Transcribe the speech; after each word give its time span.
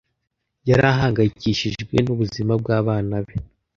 Yari 0.69 0.83
ahangayikishijwe 0.93 1.95
n'ubuzima 2.03 2.53
bw'abana 2.61 3.15
be. 3.25 3.35